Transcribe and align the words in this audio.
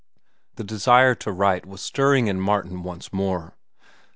The 0.55 0.63
desire 0.63 1.13
to 1.13 1.31
write 1.31 1.63
was 1.67 1.79
stirring 1.79 2.25
in 2.25 2.39
Martin 2.41 2.81
once 2.81 3.13
more. 3.13 3.55